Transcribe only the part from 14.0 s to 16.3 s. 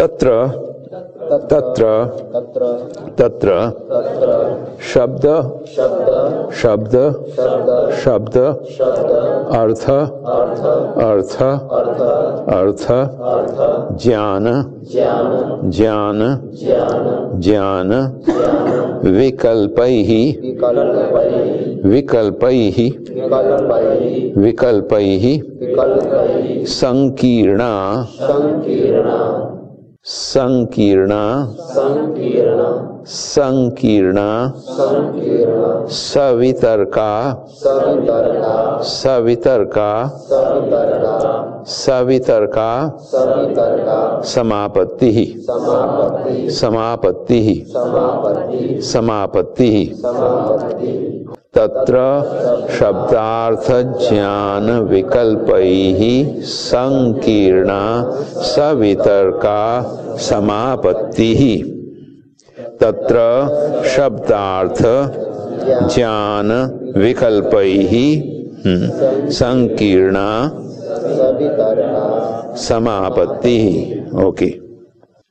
ज्ञान ज्ञान